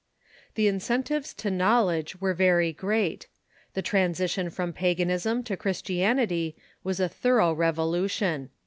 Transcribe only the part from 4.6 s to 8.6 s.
paganism to Christianity was a thorough revolution.